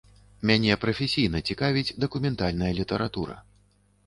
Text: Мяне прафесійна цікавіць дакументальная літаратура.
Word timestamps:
Мяне 0.51 0.77
прафесійна 0.85 1.41
цікавіць 1.49 1.95
дакументальная 2.05 2.71
літаратура. 2.79 3.39